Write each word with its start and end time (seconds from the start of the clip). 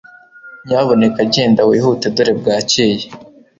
Nyabuneka 0.65 1.21
genda 1.33 1.61
wihuta 1.69 2.05
dore 2.15 2.33
bwakeye 2.39 3.05